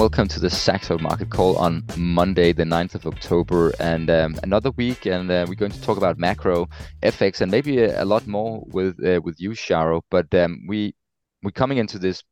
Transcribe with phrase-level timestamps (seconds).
[0.00, 4.70] welcome to the Saxo Market Call on Monday, the 9th of October, and um, another
[4.70, 5.04] week.
[5.04, 6.70] And uh, we're going to talk about macro,
[7.02, 10.00] FX, and maybe a, a lot more with uh, with you, Charu.
[10.10, 10.94] But um, we
[11.42, 12.24] we're coming into this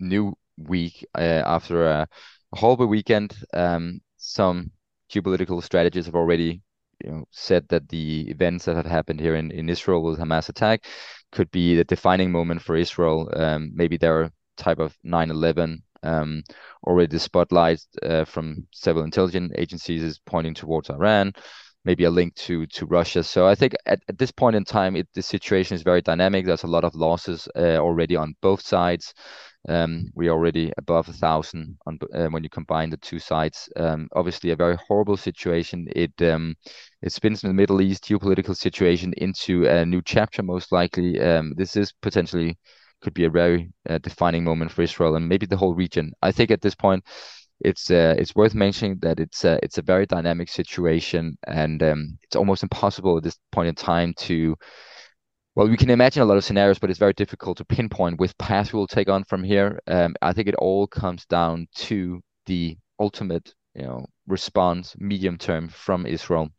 [0.00, 2.08] new week uh, after a,
[2.52, 3.32] a horrible weekend.
[3.54, 4.72] Um, some
[5.08, 6.62] geopolitical strategists have already
[7.04, 10.48] you know, said that the events that have happened here in, in Israel with Hamas
[10.48, 10.84] attack
[11.30, 13.30] could be the defining moment for Israel.
[13.36, 16.42] Um, maybe there are type of 9/11 um,
[16.86, 21.32] already the spotlight uh, from several intelligence agencies is pointing towards Iran,
[21.84, 23.22] maybe a link to to Russia.
[23.22, 26.44] So I think at, at this point in time, it, the situation is very dynamic.
[26.44, 29.14] There's a lot of losses uh, already on both sides.
[29.68, 33.68] Um, we're already above a thousand on, uh, when you combine the two sides.
[33.76, 35.88] Um, obviously, a very horrible situation.
[35.94, 36.54] It um,
[37.02, 41.20] it spins the Middle East geopolitical situation into a new chapter, most likely.
[41.20, 42.56] Um, this is potentially
[43.00, 46.12] could be a very uh, defining moment for Israel and maybe the whole region.
[46.22, 47.04] I think at this point,
[47.60, 52.18] it's uh, it's worth mentioning that it's uh, it's a very dynamic situation, and um,
[52.22, 54.56] it's almost impossible at this point in time to.
[55.54, 58.36] Well, we can imagine a lot of scenarios, but it's very difficult to pinpoint which
[58.38, 59.80] path we'll take on from here.
[59.88, 65.68] Um, I think it all comes down to the ultimate, you know, response, medium term
[65.68, 66.50] from Israel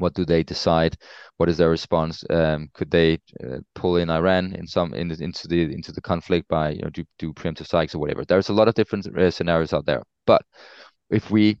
[0.00, 0.96] what do they decide?
[1.36, 2.24] What is their response?
[2.30, 6.48] Um, could they uh, pull in Iran in some in into the into the conflict
[6.48, 8.24] by you know do, do preemptive strikes or whatever?
[8.24, 10.02] There's a lot of different uh, scenarios out there.
[10.26, 10.42] But
[11.10, 11.58] if we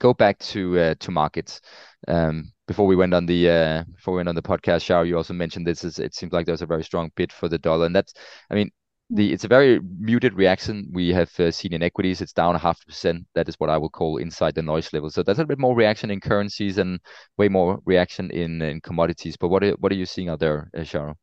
[0.00, 1.60] go back to uh, to markets,
[2.08, 5.16] um, before we went on the uh, before we went on the podcast, Charu, you
[5.16, 7.86] also mentioned this is it seems like there's a very strong bid for the dollar,
[7.86, 8.14] and that's
[8.50, 8.70] I mean
[9.10, 12.20] the it's a very muted reaction we have uh, seen in equities.
[12.20, 13.26] It's down a half percent.
[13.34, 15.10] That is what I would call inside the noise level.
[15.10, 17.00] So there's a bit more reaction in currencies and
[17.38, 19.36] way more reaction in in commodities.
[19.36, 21.14] But what are, what are you seeing out there, uh, Charu?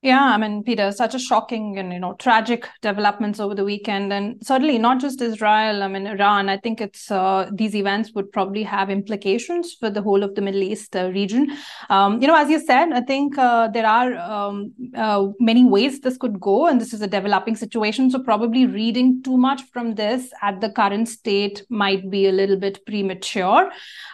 [0.00, 4.12] Yeah, I mean, Peter, such a shocking and you know tragic developments over the weekend,
[4.12, 5.82] and certainly not just Israel.
[5.82, 6.48] I mean, Iran.
[6.48, 10.40] I think it's uh, these events would probably have implications for the whole of the
[10.40, 11.50] Middle East uh, region.
[11.90, 15.98] Um, you know, as you said, I think uh, there are um, uh, many ways
[15.98, 18.08] this could go, and this is a developing situation.
[18.08, 22.56] So probably reading too much from this at the current state might be a little
[22.56, 23.68] bit premature.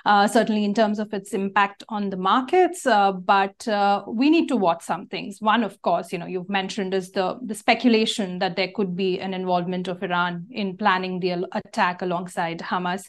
[0.06, 3.66] Uh, certainly in terms of its impact on the markets, uh, but
[4.06, 5.38] we need to watch some things.
[5.40, 8.96] One of of course, you know, you've mentioned is the the speculation that there could
[8.96, 13.04] be an involvement of Iran in planning the attack alongside Hamas.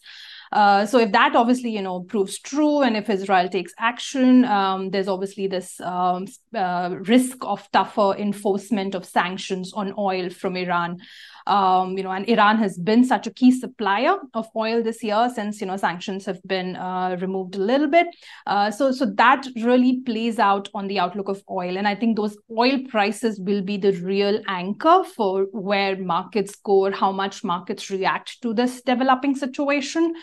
[0.52, 4.90] Uh, so if that obviously you know proves true, and if Israel takes action, um,
[4.90, 11.00] there's obviously this um, uh, risk of tougher enforcement of sanctions on oil from Iran.
[11.48, 15.30] Um, you know, and Iran has been such a key supplier of oil this year
[15.34, 18.08] since you know sanctions have been uh, removed a little bit.
[18.48, 22.16] Uh, so, so that really plays out on the outlook of oil, and I think
[22.16, 27.44] those oil prices will be the real anchor for where markets go or how much
[27.44, 30.14] markets react to this developing situation.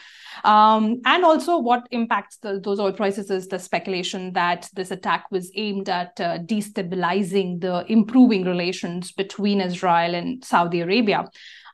[0.44, 5.26] Um, and also, what impacts the, those oil prices is the speculation that this attack
[5.30, 11.11] was aimed at uh, destabilizing the improving relations between Israel and Saudi Arabia.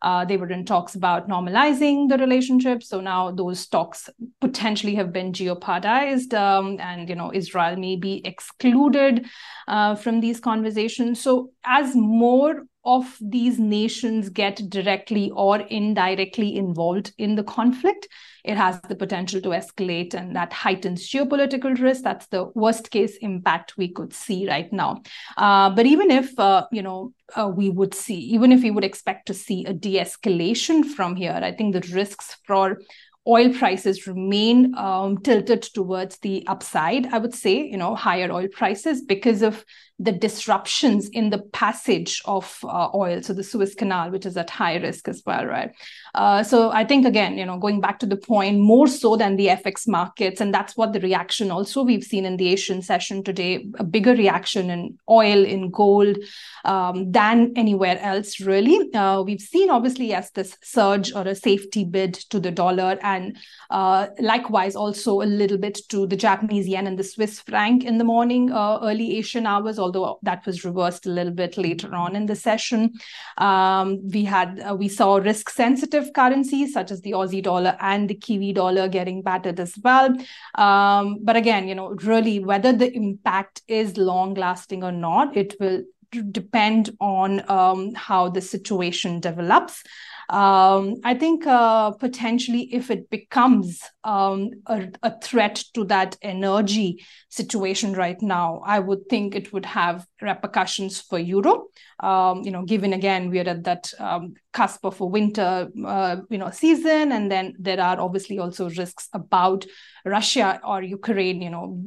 [0.01, 2.83] Uh, they were in talks about normalizing the relationship.
[2.83, 4.09] So now those talks
[4.41, 9.27] potentially have been jeopardized, um, and you know Israel may be excluded
[9.67, 11.21] uh, from these conversations.
[11.21, 18.09] So as more of these nations get directly or indirectly involved in the conflict,
[18.45, 22.03] it has the potential to escalate and that heightens geopolitical risk.
[22.03, 25.03] That's the worst case impact we could see right now.
[25.37, 28.85] Uh, but even if, uh, you know, uh, we would see, even if we would
[28.85, 32.79] expect to see a de escalation from here, I think the risks for
[33.27, 38.49] oil prices remain um, tilted towards the upside, I would say, you know, higher oil
[38.51, 39.63] prices because of
[40.01, 43.21] the disruptions in the passage of uh, oil.
[43.21, 45.73] So the Suez Canal, which is at high risk as well, right?
[46.15, 49.37] Uh, so I think again, you know, going back to the point, more so than
[49.37, 53.25] the FX markets, and that's what the reaction also we've seen in the Asian session
[53.25, 56.17] today, a bigger reaction in oil, in gold,
[56.65, 58.93] um, than anywhere else, really.
[58.95, 63.37] Uh, we've seen obviously yes, this surge or a safety bid to the dollar, and
[63.71, 67.99] uh, likewise also a little bit to the Japanese yen and the Swiss franc in
[67.99, 72.15] the morning, uh, early Asian hours although that was reversed a little bit later on
[72.15, 72.93] in the session.
[73.39, 78.09] Um, we had uh, we saw risk sensitive currencies such as the Aussie dollar and
[78.09, 80.15] the Kiwi dollar getting battered as well.
[80.55, 85.55] Um, but again, you know, really whether the impact is long lasting or not, it
[85.61, 85.83] will
[86.31, 89.83] depend on um, how the situation develops.
[90.31, 97.03] Um, I think uh, potentially if it becomes um, a, a, threat to that energy
[97.31, 101.69] situation right now, I would think it would have repercussions for Europe.
[102.01, 106.17] Um, you know, given again we are at that um, cusp of a winter, uh,
[106.29, 109.65] you know, season, and then there are obviously also risks about
[110.05, 111.83] Russia or Ukraine, you know,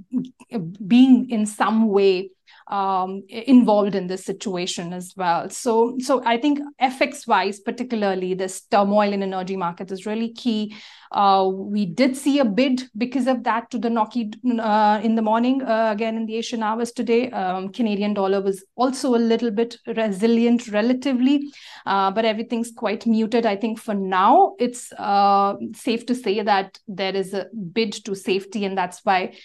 [0.88, 2.32] being in some way
[2.72, 5.50] um, involved in this situation as well.
[5.50, 10.76] So, so I think FX wise, particularly this turmoil in energy markets is really key.
[11.12, 14.14] Uh, we did see a bid because of that to the NOK
[14.60, 17.30] uh, in the morning, uh, again in the Asian hours today.
[17.32, 21.52] Um, Canadian dollar was also a little bit resilient relatively,
[21.86, 23.46] uh, but everything's quite muted.
[23.46, 28.16] I think for now, it's uh, safe to say that there is a bid to
[28.16, 29.36] safety, and that's why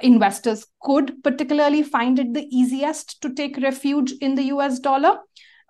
[0.00, 5.18] investors could particularly find it the easiest to take refuge in the US dollar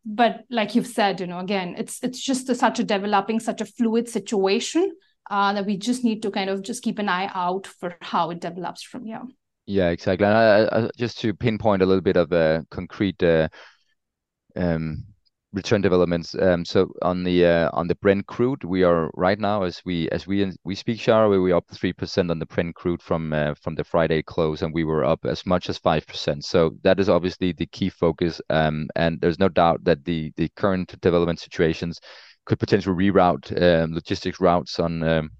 [0.04, 3.60] but like you've said you know again it's it's just a, such a developing such
[3.60, 4.92] a fluid situation
[5.30, 8.30] uh, that we just need to kind of just keep an eye out for how
[8.30, 9.22] it develops from here.
[9.66, 10.26] Yeah, exactly.
[10.26, 13.48] And I, I, just to pinpoint a little bit of a concrete uh,
[14.56, 15.04] um,
[15.52, 16.34] return developments.
[16.34, 20.08] Um, so on the uh, on the Brent crude, we are right now as we
[20.10, 23.32] as we we speak, Charu, we are up three percent on the Brent crude from
[23.32, 26.44] uh, from the Friday close, and we were up as much as five percent.
[26.44, 28.40] So that is obviously the key focus.
[28.50, 32.00] Um, and there's no doubt that the the current development situations
[32.44, 35.30] could potentially reroute um, logistics routes on um,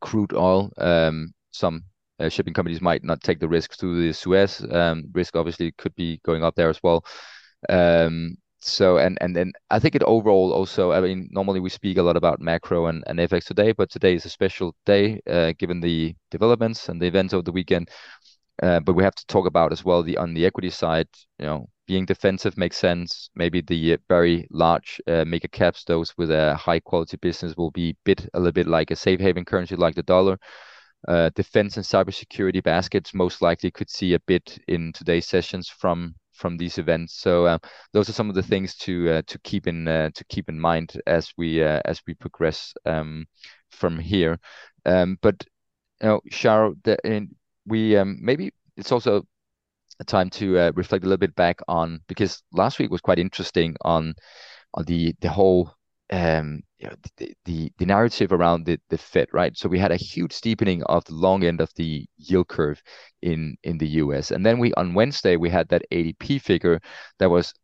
[0.00, 0.70] crude oil.
[0.78, 1.84] Um, some
[2.18, 4.64] uh, shipping companies might not take the risks to the Suez.
[5.12, 7.04] risk obviously could be going up there as well.
[8.60, 10.92] so and and then I think it overall also.
[10.92, 14.14] I mean, normally we speak a lot about macro and, and FX today, but today
[14.14, 17.90] is a special day uh, given the developments and the events of the weekend.
[18.62, 21.08] Uh, but we have to talk about as well the on the equity side.
[21.38, 23.30] You know, being defensive makes sense.
[23.34, 27.96] Maybe the very large uh, mega caps, those with a high quality business, will be
[28.04, 30.38] bit a little bit like a safe haven currency, like the dollar.
[31.06, 36.14] Uh, defense and cybersecurity baskets most likely could see a bit in today's sessions from
[36.32, 37.14] from these events.
[37.14, 37.58] So uh,
[37.92, 40.58] those are some of the things to uh, to keep in uh, to keep in
[40.58, 43.26] mind as we uh, as we progress um,
[43.70, 44.38] from here.
[44.84, 45.44] Um, but
[46.02, 47.28] you know, Charu, the,
[47.66, 49.26] we um, maybe it's also
[50.04, 53.76] time to uh, reflect a little bit back on because last week was quite interesting
[53.82, 54.14] on
[54.74, 55.72] on the the whole
[56.12, 59.56] um you know, the, the, the narrative around the the Fed, right?
[59.56, 62.82] So we had a huge steepening of the long end of the yield curve
[63.22, 64.30] in in the U.S.
[64.30, 66.80] And then we on Wednesday we had that ADP figure
[67.18, 67.54] that was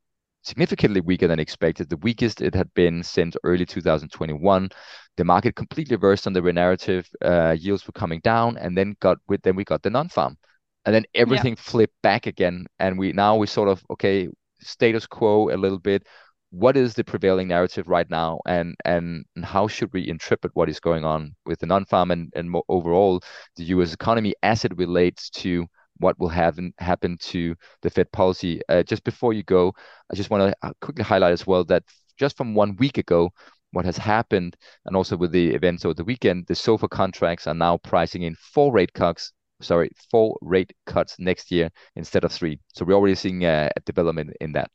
[0.43, 4.69] significantly weaker than expected, the weakest it had been since early 2021.
[5.17, 7.09] The market completely reversed on the narrative.
[7.21, 10.37] Uh, yields were coming down, and then got with then we got the non-farm
[10.85, 11.63] and then everything yeah.
[11.63, 14.29] flipped back again and we now we sort of okay
[14.63, 16.07] status quo a little bit.
[16.51, 18.41] What is the prevailing narrative right now?
[18.47, 22.33] And and, and how should we interpret what is going on with the non-farm and,
[22.35, 23.23] and overall
[23.57, 25.67] the us economy as it relates to
[25.99, 28.61] what will happen happen to the fed policy?
[28.69, 29.73] Uh, just before you go
[30.11, 31.85] i just want to uh, quickly highlight as well that
[32.19, 33.31] just from one week ago
[33.73, 34.57] what has happened
[34.87, 38.35] and also with the events over the weekend the SOFR contracts are now pricing in
[38.35, 39.33] four rate cuts
[39.63, 42.59] sorry, four rate cuts next year instead of three.
[42.75, 44.71] So we're already seeing a, a development in that.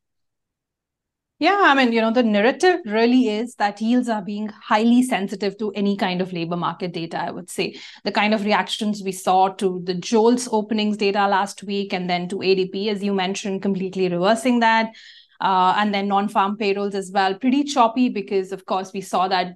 [1.40, 5.56] Yeah, I mean, you know, the narrative really is that yields are being highly sensitive
[5.60, 7.80] to any kind of labor market data, I would say.
[8.04, 12.28] The kind of reactions we saw to the JOLTS openings data last week and then
[12.30, 14.96] to ADP, as you mentioned, completely reversing that.
[15.40, 19.54] Uh, and then non-farm payrolls as well, pretty choppy because, of course, we saw that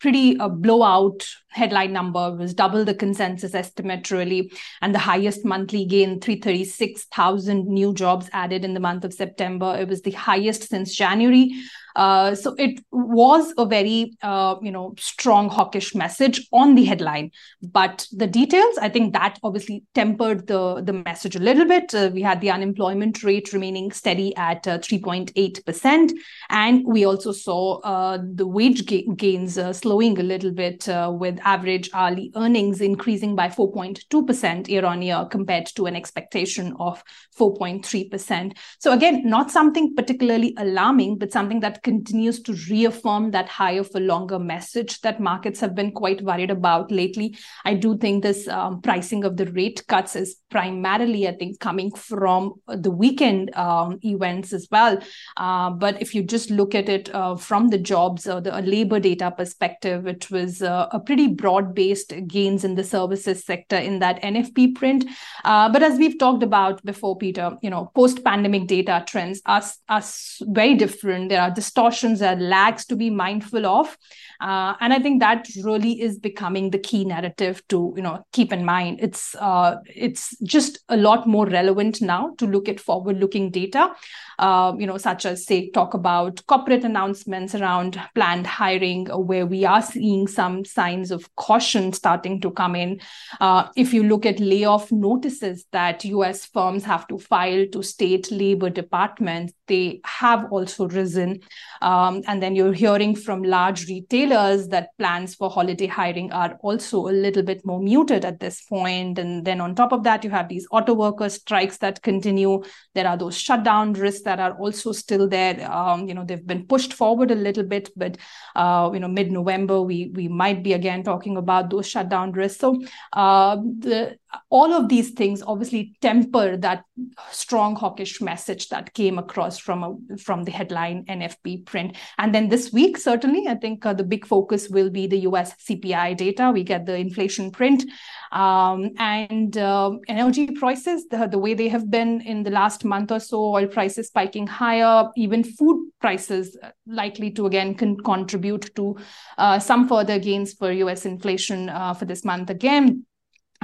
[0.00, 4.52] pretty uh, blowout headline number was double the consensus estimate really.
[4.80, 9.76] And the highest monthly gain 336,000 new jobs added in the month of September.
[9.78, 11.52] It was the highest since January
[11.96, 17.30] uh, so it was a very uh, you know strong hawkish message on the headline.
[17.62, 21.94] But the details i think that obviously tempered the the message a little bit.
[21.94, 26.14] Uh, we had the unemployment rate remaining steady at 3.8% uh,
[26.50, 30.88] and we also saw uh, the wage ga- gains slowing a little bit
[31.20, 37.02] with average hourly earnings increasing by 4.2% year on year compared to an expectation of
[37.38, 43.84] 4.3% so again not something particularly alarming but something that continues to reaffirm that higher
[43.84, 47.36] for longer message that markets have been quite worried about lately.
[47.64, 51.92] I do think this um, pricing of the rate cuts is primarily, I think, coming
[51.92, 54.98] from the weekend um, events as well.
[55.36, 58.98] Uh, but if you just look at it uh, from the jobs or the labor
[58.98, 63.98] data perspective, it was uh, a pretty broad based gains in the services sector in
[63.98, 65.04] that NFP print.
[65.44, 69.62] Uh, but as we've talked about before, Peter, you know, post pandemic data trends are,
[69.88, 70.02] are
[70.42, 71.28] very different.
[71.28, 73.96] There are distortions and lags to be mindful of.
[74.40, 78.52] Uh, and I think that really is becoming the key narrative to you know keep
[78.52, 78.98] in mind.
[79.00, 83.92] It's uh, it's just a lot more relevant now to look at forward-looking data,
[84.38, 89.64] uh, you know, such as say talk about corporate announcements around planned hiring, where we
[89.64, 93.00] are seeing some signs of caution starting to come in.
[93.40, 96.44] Uh, if you look at layoff notices that U.S.
[96.44, 101.40] firms have to file to state labor departments, they have also risen,
[101.82, 107.08] um, and then you're hearing from large retailers that plans for holiday hiring are also
[107.08, 109.18] a little bit more muted at this point.
[109.18, 112.62] And then on top of that, you have these auto worker strikes that continue.
[112.94, 115.70] There are those shutdown risks that are also still there.
[115.70, 118.16] Um, you know, they've been pushed forward a little bit, but
[118.54, 122.60] uh, you know, mid-November we we might be again talking about those shutdown risks.
[122.60, 122.80] So
[123.12, 124.16] uh, the
[124.50, 126.84] all of these things obviously temper that
[127.30, 131.96] strong hawkish message that came across from a, from the headline NFP print.
[132.18, 135.54] And then this week, certainly, I think uh, the big focus will be the US
[135.68, 136.50] CPI data.
[136.52, 137.84] We get the inflation print
[138.32, 143.12] um, and uh, energy prices, the, the way they have been in the last month
[143.12, 146.56] or so, oil prices spiking higher, even food prices
[146.86, 148.96] likely to again con- contribute to
[149.38, 153.06] uh, some further gains for US inflation uh, for this month again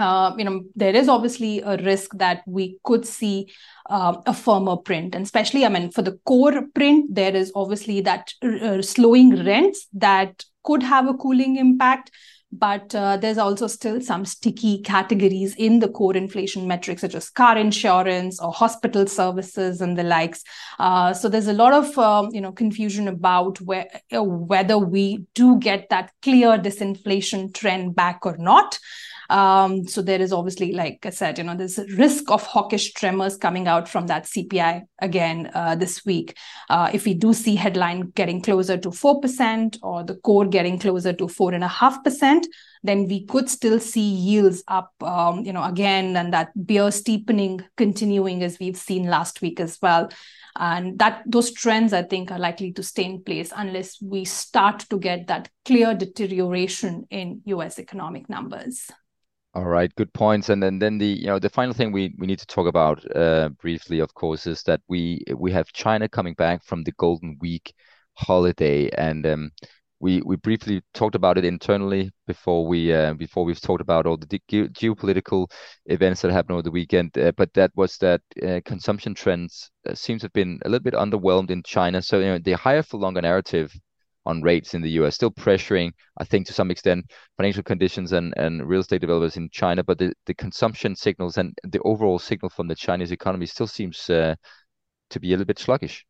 [0.00, 3.52] uh, you know, there is obviously a risk that we could see
[3.90, 8.00] uh, a firmer print, and especially, I mean, for the core print, there is obviously
[8.00, 12.11] that uh, slowing rents that could have a cooling impact.
[12.52, 17.30] But uh, there's also still some sticky categories in the core inflation metrics, such as
[17.30, 20.42] car insurance or hospital services and the likes.
[20.80, 25.61] Uh, so there's a lot of um, you know confusion about where, whether we do
[25.61, 28.80] get that clear disinflation trend back or not.
[29.30, 32.92] Um, so there is obviously, like I said, you know, there's a risk of hawkish
[32.94, 36.37] tremors coming out from that CPI again uh, this week.
[36.68, 41.12] Uh, if we do see headline getting closer to 4% or the core getting closer
[41.12, 42.44] to 4.5%,
[42.82, 47.62] then we could still see yields up, um, you know, again, and that bear steepening
[47.76, 50.10] continuing as we've seen last week as well
[50.58, 54.80] and that those trends i think are likely to stay in place unless we start
[54.80, 58.90] to get that clear deterioration in us economic numbers
[59.54, 60.49] all right, good points.
[60.49, 63.04] And then, then the you know the final thing we, we need to talk about
[63.16, 67.37] uh, briefly, of course, is that we we have China coming back from the Golden
[67.40, 67.75] Week
[68.14, 69.50] holiday, and um,
[69.99, 74.16] we we briefly talked about it internally before we uh, before we've talked about all
[74.16, 75.50] the ge- geopolitical
[75.87, 77.16] events that happened over the weekend.
[77.19, 80.85] Uh, but that was that uh, consumption trends uh, seems to have been a little
[80.85, 82.00] bit underwhelmed in China.
[82.02, 83.73] So you know the higher for longer narrative
[84.27, 88.35] on rates in the US, still pressuring, I think, to some extent, financial conditions and,
[88.37, 89.83] and real estate developers in China.
[89.83, 94.11] But the, the consumption signals and the overall signal from the Chinese economy still seems
[94.11, 94.35] uh,
[95.11, 96.05] to be a little bit sluggish.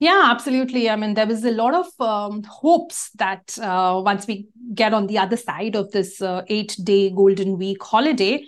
[0.00, 0.90] Yeah, absolutely.
[0.90, 5.06] I mean, there was a lot of um, hopes that uh, once we get on
[5.06, 8.44] the other side of this uh, eight day Golden Week holiday,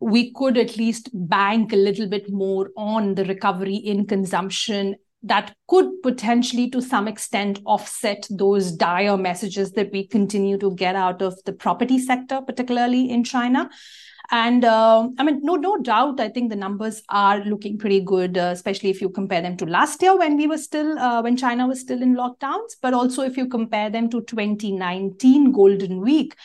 [0.00, 5.54] we could at least bank a little bit more on the recovery in consumption that
[5.68, 11.20] could potentially, to some extent, offset those dire messages that we continue to get out
[11.20, 13.68] of the property sector, particularly in China.
[14.32, 18.38] And uh, I mean, no, no doubt, I think the numbers are looking pretty good,
[18.38, 21.36] uh, especially if you compare them to last year when we were still, uh, when
[21.36, 26.36] China was still in lockdowns, but also if you compare them to 2019 Golden Week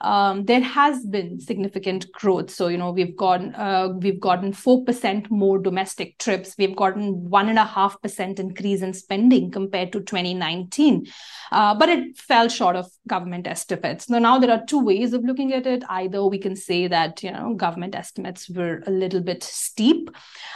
[0.00, 2.50] um, there has been significant growth.
[2.50, 6.54] So you know we've gotten uh, we've gotten four percent more domestic trips.
[6.58, 11.06] We've gotten one and a half percent increase in spending compared to 2019,
[11.52, 14.08] uh, but it fell short of government estimates.
[14.08, 15.84] Now now there are two ways of looking at it.
[15.88, 20.10] Either we can say that you know government estimates were a little bit steep,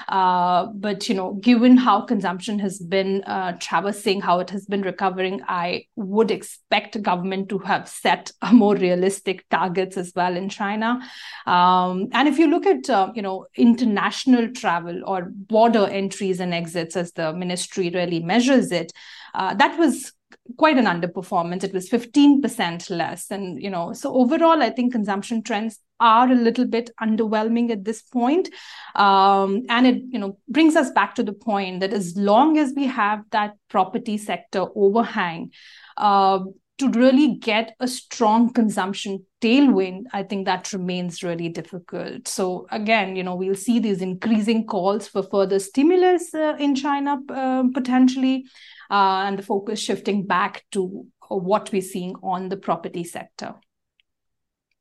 [0.08, 4.82] uh, but you know given how consumption has been uh, traversing, how it has been
[4.82, 10.36] recovering, I would expect government to have set a more realistic realistic targets as well
[10.36, 11.00] in China.
[11.46, 16.54] Um, and if you look at uh, you know international travel or border entries and
[16.54, 18.92] exits as the ministry really measures it,
[19.34, 20.12] uh, that was
[20.56, 21.64] quite an underperformance.
[21.64, 23.30] It was 15% less.
[23.30, 27.84] And, you know, so overall, I think consumption trends are a little bit underwhelming at
[27.84, 28.48] this point.
[28.94, 32.72] Um, and it, you know, brings us back to the point that as long as
[32.74, 35.50] we have that property sector overhang,
[35.96, 36.40] uh,
[36.78, 42.28] to really get a strong consumption tailwind, I think that remains really difficult.
[42.28, 47.18] So again, you know, we'll see these increasing calls for further stimulus uh, in China
[47.30, 48.46] uh, potentially,
[48.90, 53.54] uh, and the focus shifting back to what we're seeing on the property sector.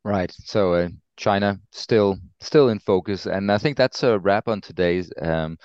[0.03, 0.31] Right.
[0.31, 5.11] So uh, China still still in focus, and I think that's a wrap on today's
[5.21, 5.57] um,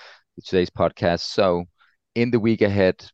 [0.43, 1.21] today's podcast.
[1.21, 1.65] So
[2.15, 3.05] in the week ahead,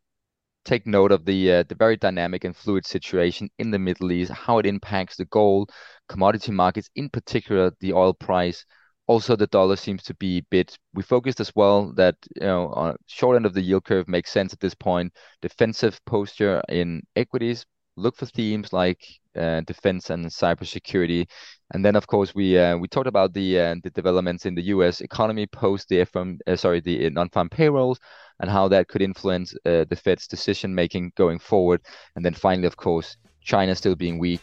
[0.70, 4.32] take note of the uh, the very dynamic and fluid situation in the Middle East,
[4.32, 5.72] how it impacts the gold
[6.08, 8.66] commodity markets, in particular the oil price.
[9.08, 10.78] Also, the dollar seems to be a bit.
[10.94, 14.32] We focused as well that you know on short end of the yield curve makes
[14.32, 15.12] sense at this point.
[15.42, 17.66] Defensive posture in equities.
[17.98, 19.02] Look for themes like
[19.40, 21.28] uh, defense and cybersecurity,
[21.74, 24.64] and then of course we uh, we talked about the uh, the developments in the
[24.76, 25.02] U.S.
[25.02, 28.00] economy post the FM, uh, sorry the non-farm payrolls
[28.40, 31.82] and how that could influence uh, the Fed's decision making going forward.
[32.16, 34.42] And then finally, of course, China still being weak.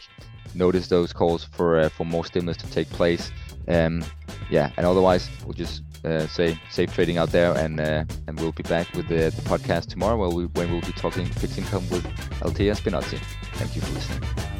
[0.53, 3.31] Notice those calls for uh, for more stimulus to take place.
[3.67, 4.03] Um,
[4.49, 8.53] yeah, and otherwise, we'll just uh, say safe trading out there, and uh, and we'll
[8.53, 11.87] be back with the, the podcast tomorrow, where we when we'll be talking fixed income
[11.89, 12.05] with
[12.41, 13.19] Althea Spinozzi.
[13.55, 14.56] Thank you for listening.